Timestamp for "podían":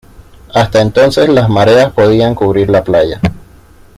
1.93-2.33